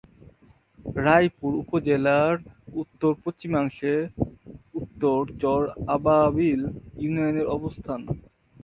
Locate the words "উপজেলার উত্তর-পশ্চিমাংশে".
1.61-3.93